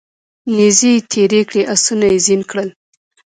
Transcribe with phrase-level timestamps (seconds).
[0.55, 2.69] نیزې یې تیرې کړې اسونه یې زین کړل